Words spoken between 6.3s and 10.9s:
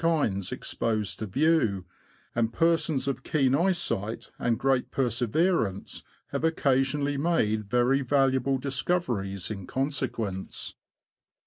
occasionally made very valuable discoveries in consequence.